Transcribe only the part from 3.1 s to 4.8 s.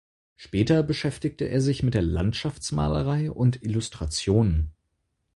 und Illustrationen.